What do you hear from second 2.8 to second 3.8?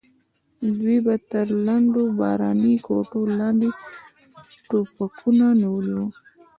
کوټو لاندې